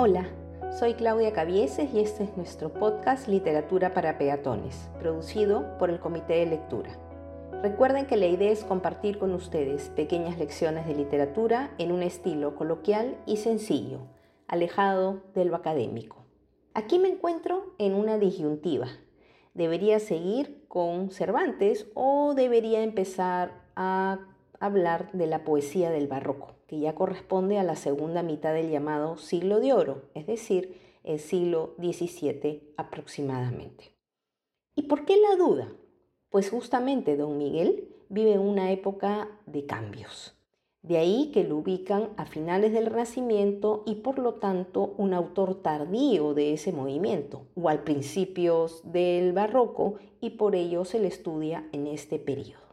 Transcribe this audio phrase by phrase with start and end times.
[0.00, 0.28] Hola,
[0.78, 6.34] soy Claudia Cavieses y este es nuestro podcast Literatura para Peatones, producido por el Comité
[6.34, 6.96] de Lectura.
[7.64, 12.54] Recuerden que la idea es compartir con ustedes pequeñas lecciones de literatura en un estilo
[12.54, 14.02] coloquial y sencillo,
[14.46, 16.24] alejado de lo académico.
[16.74, 18.86] Aquí me encuentro en una disyuntiva.
[19.54, 24.20] ¿Debería seguir con Cervantes o debería empezar a
[24.60, 26.57] hablar de la poesía del barroco?
[26.68, 31.18] Que ya corresponde a la segunda mitad del llamado siglo de oro, es decir, el
[31.18, 33.96] siglo XVII aproximadamente.
[34.76, 35.72] ¿Y por qué la duda?
[36.28, 40.34] Pues justamente don Miguel vive una época de cambios.
[40.82, 45.62] De ahí que lo ubican a finales del Renacimiento y por lo tanto un autor
[45.62, 51.66] tardío de ese movimiento, o al principios del Barroco, y por ello se le estudia
[51.72, 52.67] en este periodo.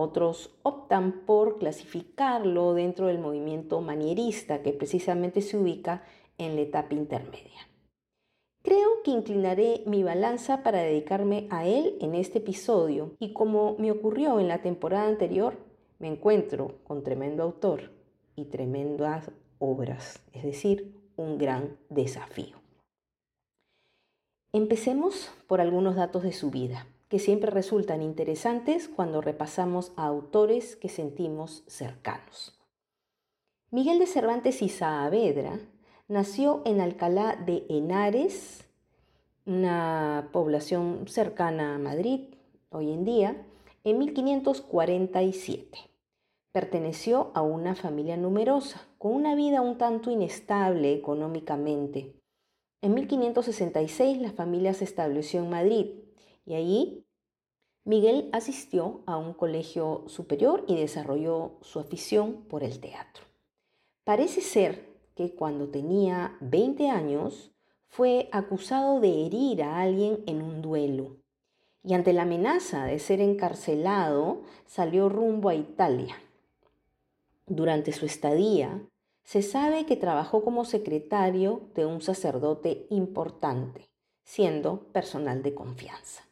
[0.00, 6.04] Otros optan por clasificarlo dentro del movimiento manierista que precisamente se ubica
[6.38, 7.66] en la etapa intermedia.
[8.62, 13.90] Creo que inclinaré mi balanza para dedicarme a él en este episodio y como me
[13.90, 15.56] ocurrió en la temporada anterior,
[15.98, 17.90] me encuentro con tremendo autor
[18.36, 22.56] y tremendas obras, es decir, un gran desafío.
[24.52, 30.76] Empecemos por algunos datos de su vida que siempre resultan interesantes cuando repasamos a autores
[30.76, 32.58] que sentimos cercanos.
[33.70, 35.58] Miguel de Cervantes y Saavedra
[36.06, 38.64] nació en Alcalá de Henares,
[39.46, 42.34] una población cercana a Madrid
[42.70, 43.46] hoy en día,
[43.84, 45.78] en 1547.
[46.52, 52.14] Perteneció a una familia numerosa, con una vida un tanto inestable económicamente.
[52.82, 56.07] En 1566 la familia se estableció en Madrid
[56.48, 57.04] y allí
[57.84, 63.24] Miguel asistió a un colegio superior y desarrolló su afición por el teatro.
[64.02, 67.52] Parece ser que cuando tenía 20 años
[67.86, 71.18] fue acusado de herir a alguien en un duelo
[71.84, 76.16] y ante la amenaza de ser encarcelado salió rumbo a Italia.
[77.46, 78.80] Durante su estadía,
[79.22, 83.90] se sabe que trabajó como secretario de un sacerdote importante,
[84.24, 86.27] siendo personal de confianza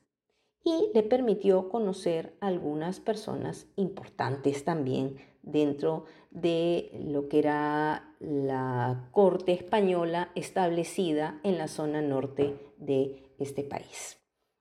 [0.67, 9.53] y le permitió conocer algunas personas importantes también dentro de lo que era la corte
[9.53, 14.19] española establecida en la zona norte de este país.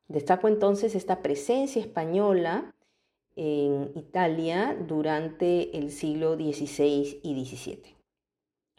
[0.08, 2.76] Destaco entonces esta presencia española
[3.36, 7.96] en Italia durante el siglo XVI y XVII.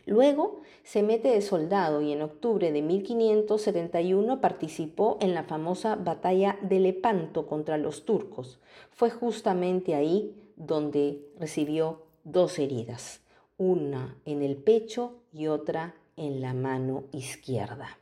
[0.07, 6.57] Luego se mete de soldado y en octubre de 1571 participó en la famosa batalla
[6.63, 8.61] de Lepanto contra los turcos.
[8.93, 13.21] Fue justamente ahí donde recibió dos heridas,
[13.59, 17.99] una en el pecho y otra en la mano izquierda,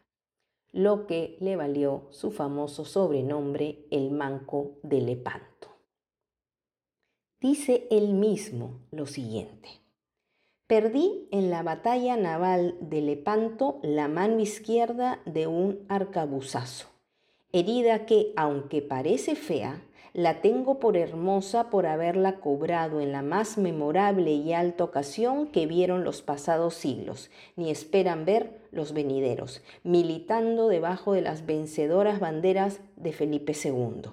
[0.72, 5.69] lo que le valió su famoso sobrenombre el Manco de Lepanto.
[7.41, 9.83] Dice él mismo lo siguiente.
[10.66, 16.88] Perdí en la batalla naval de Lepanto la mano izquierda de un arcabuzazo,
[17.52, 19.82] herida que, aunque parece fea,
[20.14, 25.66] la tengo por hermosa por haberla cobrado en la más memorable y alta ocasión que
[25.66, 32.81] vieron los pasados siglos, ni esperan ver los venideros, militando debajo de las vencedoras banderas
[32.96, 34.12] de Felipe II.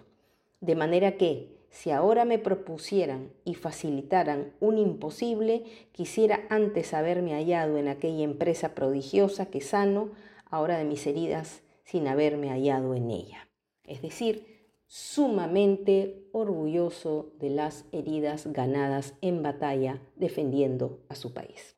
[0.59, 7.77] De manera que, si ahora me propusieran y facilitaran un imposible, quisiera antes haberme hallado
[7.77, 10.09] en aquella empresa prodigiosa que sano
[10.49, 13.47] ahora de mis heridas sin haberme hallado en ella.
[13.85, 21.77] Es decir, sumamente orgulloso de las heridas ganadas en batalla defendiendo a su país.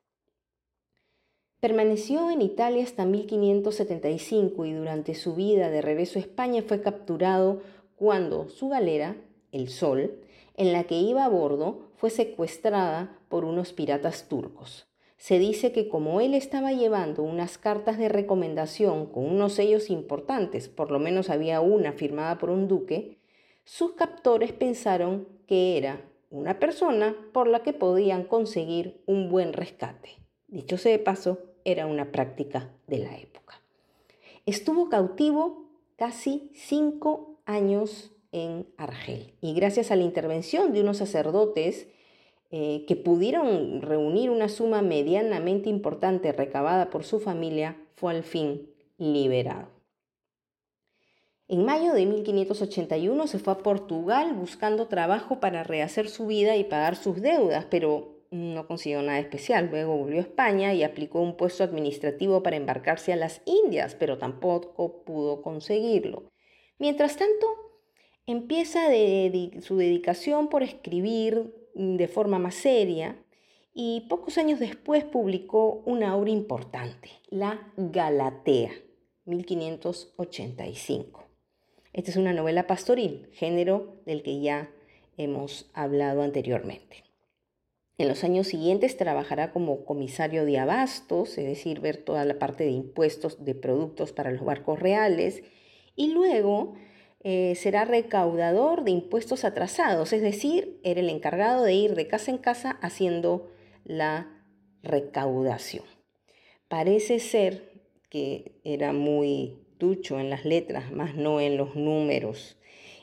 [1.59, 7.61] Permaneció en Italia hasta 1575 y durante su vida de regreso a España fue capturado
[7.95, 9.15] cuando su galera,
[9.53, 10.19] el Sol,
[10.57, 14.87] en la que iba a bordo, fue secuestrada por unos piratas turcos.
[15.17, 20.67] Se dice que como él estaba llevando unas cartas de recomendación con unos sellos importantes,
[20.67, 23.19] por lo menos había una firmada por un duque,
[23.63, 30.09] sus captores pensaron que era una persona por la que podían conseguir un buen rescate.
[30.47, 33.61] Dicho sea de paso, era una práctica de la época.
[34.45, 39.33] Estuvo cautivo casi cinco años en Argel.
[39.39, 41.87] Y gracias a la intervención de unos sacerdotes
[42.51, 48.69] eh, que pudieron reunir una suma medianamente importante recabada por su familia, fue al fin
[48.97, 49.69] liberado.
[51.47, 56.63] En mayo de 1581 se fue a Portugal buscando trabajo para rehacer su vida y
[56.63, 59.69] pagar sus deudas, pero no consiguió nada especial.
[59.69, 64.17] Luego volvió a España y aplicó un puesto administrativo para embarcarse a las Indias, pero
[64.17, 66.23] tampoco pudo conseguirlo.
[66.79, 67.47] Mientras tanto,
[68.25, 68.87] empieza
[69.61, 73.17] su dedicación por escribir de forma más seria
[73.73, 78.71] y pocos años después publicó una obra importante, La Galatea,
[79.25, 81.23] 1585.
[81.91, 84.69] Esta es una novela pastoril, género del que ya
[85.17, 87.03] hemos hablado anteriormente.
[87.99, 92.63] En los años siguientes trabajará como comisario de abastos, es decir, ver toda la parte
[92.63, 95.43] de impuestos de productos para los barcos reales,
[95.95, 96.73] y luego
[97.23, 102.31] eh, será recaudador de impuestos atrasados, es decir, era el encargado de ir de casa
[102.31, 103.49] en casa haciendo
[103.85, 104.43] la
[104.81, 105.85] recaudación.
[106.67, 112.57] Parece ser que era muy ducho en las letras, más no en los números,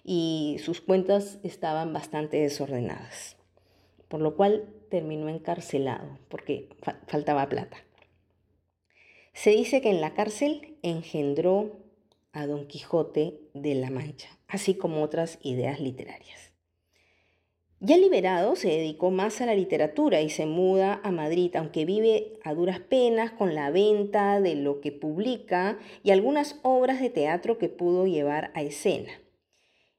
[0.05, 3.37] y sus cuentas estaban bastante desordenadas,
[4.08, 6.69] por lo cual terminó encarcelado porque
[7.06, 7.78] faltaba plata.
[9.32, 11.78] Se dice que en la cárcel engendró
[12.32, 16.50] a Don Quijote de la Mancha, así como otras ideas literarias.
[17.82, 22.38] Ya liberado, se dedicó más a la literatura y se muda a Madrid, aunque vive
[22.44, 27.56] a duras penas con la venta de lo que publica y algunas obras de teatro
[27.56, 29.11] que pudo llevar a escena.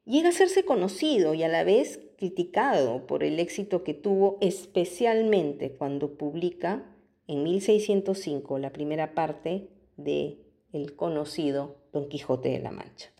[0.05, 5.71] Llega a hacerse conocido y a la vez criticado por el éxito que tuvo, especialmente
[5.71, 6.85] cuando publica
[7.25, 10.37] en 1605 la primera parte de
[10.73, 13.11] el conocido Don Quijote de la Mancha.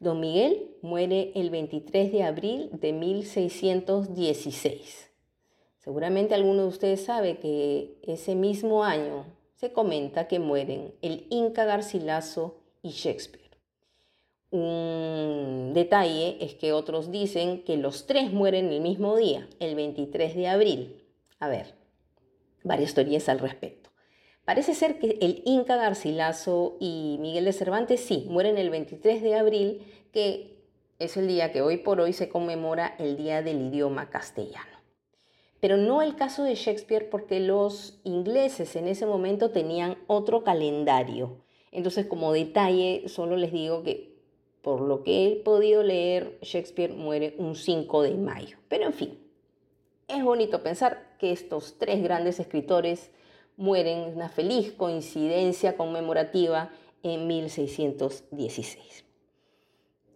[0.00, 5.10] Don Miguel muere el 23 de abril de 1616.
[5.78, 11.64] Seguramente alguno de ustedes sabe que ese mismo año se comenta que mueren el Inca
[11.64, 13.42] Garcilaso y Shakespeare.
[14.50, 20.36] Un detalle es que otros dicen que los tres mueren el mismo día, el 23
[20.36, 21.02] de abril.
[21.40, 21.74] A ver,
[22.62, 23.83] varias teorías al respecto.
[24.44, 29.36] Parece ser que el Inca Garcilaso y Miguel de Cervantes sí, mueren el 23 de
[29.36, 29.82] abril,
[30.12, 30.58] que
[30.98, 34.78] es el día que hoy por hoy se conmemora el Día del Idioma Castellano.
[35.60, 41.38] Pero no el caso de Shakespeare porque los ingleses en ese momento tenían otro calendario.
[41.72, 44.14] Entonces, como detalle, solo les digo que
[44.60, 48.58] por lo que he podido leer, Shakespeare muere un 5 de mayo.
[48.68, 49.18] Pero en fin,
[50.06, 53.10] es bonito pensar que estos tres grandes escritores
[53.56, 56.70] mueren, una feliz coincidencia conmemorativa
[57.02, 59.04] en 1616.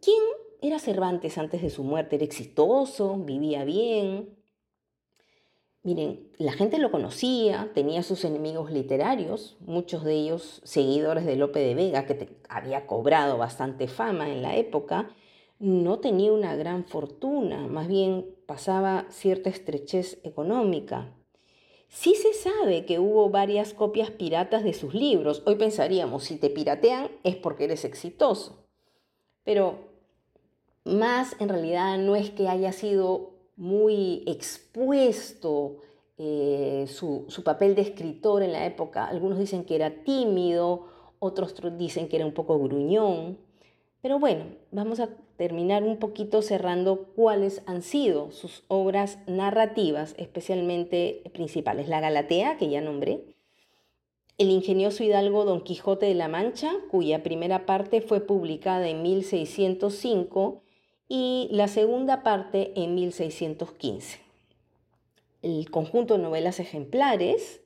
[0.00, 0.22] ¿Quién
[0.60, 2.16] era Cervantes antes de su muerte?
[2.16, 4.36] Era exitoso, vivía bien.
[5.82, 11.60] Miren, la gente lo conocía, tenía sus enemigos literarios, muchos de ellos seguidores de Lope
[11.60, 15.14] de Vega, que había cobrado bastante fama en la época,
[15.58, 21.14] no tenía una gran fortuna, más bien pasaba cierta estrechez económica.
[21.88, 25.42] Sí se sabe que hubo varias copias piratas de sus libros.
[25.46, 28.58] Hoy pensaríamos, si te piratean es porque eres exitoso.
[29.42, 29.88] Pero
[30.84, 35.78] más en realidad no es que haya sido muy expuesto
[36.18, 39.06] eh, su, su papel de escritor en la época.
[39.06, 40.86] Algunos dicen que era tímido,
[41.18, 43.38] otros dicen que era un poco gruñón.
[44.02, 45.08] Pero bueno, vamos a
[45.38, 51.88] terminar un poquito cerrando cuáles han sido sus obras narrativas, especialmente principales.
[51.88, 53.22] La Galatea, que ya nombré,
[54.36, 60.60] el ingenioso hidalgo Don Quijote de la Mancha, cuya primera parte fue publicada en 1605
[61.08, 64.18] y la segunda parte en 1615.
[65.42, 67.60] El conjunto de novelas ejemplares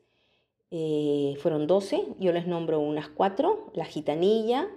[0.70, 4.68] eh, fueron 12, yo les nombro unas cuatro, La Gitanilla,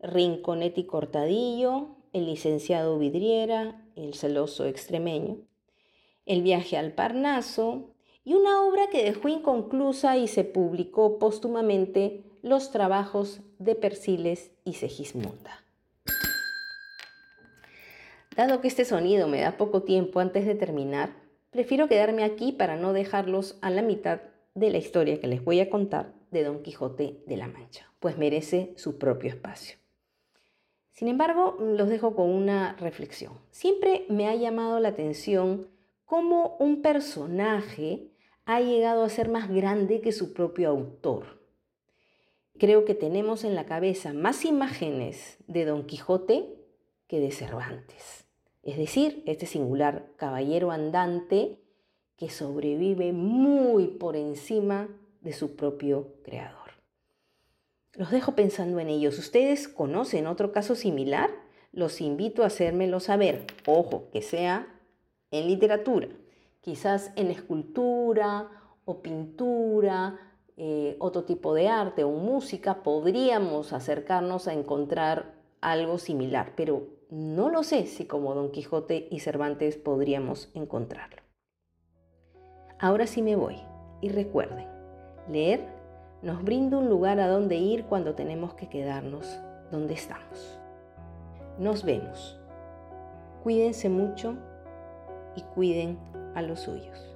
[0.00, 5.38] Rinconetti Cortadillo, El licenciado Vidriera, El celoso extremeño,
[6.26, 7.90] El viaje al Parnaso
[8.24, 14.74] y una obra que dejó inconclusa y se publicó póstumamente, Los trabajos de Persiles y
[14.74, 15.64] Segismunda.
[18.36, 21.14] Dado que este sonido me da poco tiempo antes de terminar,
[21.50, 24.20] prefiero quedarme aquí para no dejarlos a la mitad
[24.54, 28.18] de la historia que les voy a contar de Don Quijote de la Mancha, pues
[28.18, 29.79] merece su propio espacio.
[30.92, 33.34] Sin embargo, los dejo con una reflexión.
[33.50, 35.68] Siempre me ha llamado la atención
[36.04, 38.10] cómo un personaje
[38.44, 41.40] ha llegado a ser más grande que su propio autor.
[42.58, 46.60] Creo que tenemos en la cabeza más imágenes de Don Quijote
[47.06, 48.26] que de Cervantes.
[48.62, 51.58] Es decir, este singular caballero andante
[52.16, 54.88] que sobrevive muy por encima
[55.22, 56.59] de su propio creador.
[57.94, 59.18] Los dejo pensando en ellos.
[59.18, 61.30] ¿Ustedes conocen otro caso similar?
[61.72, 63.46] Los invito a hacérmelo saber.
[63.66, 64.66] Ojo, que sea
[65.30, 66.08] en literatura.
[66.60, 68.48] Quizás en escultura
[68.84, 70.18] o pintura,
[70.56, 77.48] eh, otro tipo de arte o música, podríamos acercarnos a encontrar algo similar, pero no
[77.48, 81.22] lo sé si como Don Quijote y Cervantes podríamos encontrarlo.
[82.78, 83.56] Ahora sí me voy
[84.00, 84.66] y recuerden,
[85.28, 85.79] leer
[86.22, 90.60] nos brinda un lugar a donde ir cuando tenemos que quedarnos donde estamos.
[91.58, 92.38] Nos vemos.
[93.42, 94.34] Cuídense mucho
[95.34, 95.98] y cuiden
[96.34, 97.09] a los suyos.